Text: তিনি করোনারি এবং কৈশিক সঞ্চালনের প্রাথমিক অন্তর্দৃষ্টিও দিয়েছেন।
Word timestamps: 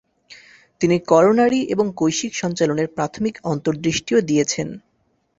তিনি 0.81 0.97
করোনারি 1.07 1.61
এবং 1.73 1.85
কৈশিক 1.95 2.31
সঞ্চালনের 2.35 2.87
প্রাথমিক 2.95 3.35
অন্তর্দৃষ্টিও 3.43 4.19
দিয়েছেন। 4.21 4.67